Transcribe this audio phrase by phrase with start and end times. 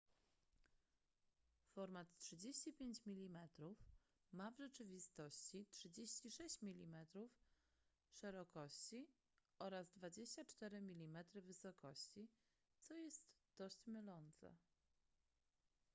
[1.73, 3.39] format 35 mm
[4.33, 6.95] ma w rzeczywistości 36 mm
[8.11, 9.07] szerokości
[9.59, 12.27] oraz 24 mm wysokości
[12.81, 13.23] co jest
[13.57, 14.55] dość mylące